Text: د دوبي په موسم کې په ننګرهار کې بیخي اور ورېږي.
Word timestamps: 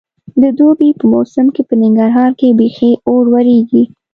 د 0.41 0.43
دوبي 0.57 0.89
په 0.99 1.05
موسم 1.13 1.45
کې 1.55 1.61
په 1.69 1.73
ننګرهار 1.81 2.31
کې 2.39 2.55
بیخي 2.59 2.91
اور 3.09 3.23
ورېږي. 3.33 3.83